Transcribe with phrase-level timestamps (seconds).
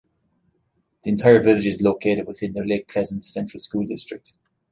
[1.03, 4.33] The entire village is located within the Lake Pleasant Central School District.